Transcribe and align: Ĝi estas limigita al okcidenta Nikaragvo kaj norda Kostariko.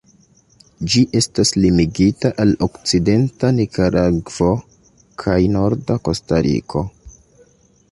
Ĝi 0.93 1.01
estas 1.19 1.51
limigita 1.65 2.31
al 2.45 2.55
okcidenta 2.67 3.53
Nikaragvo 3.59 4.49
kaj 5.25 5.39
norda 5.59 6.01
Kostariko. 6.09 6.87